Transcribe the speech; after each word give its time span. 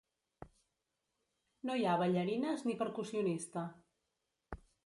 No 1.69 1.77
hi 1.81 1.85
ha 1.91 1.99
ballarines 2.05 2.67
ni 2.71 2.79
percussionista. 2.83 3.67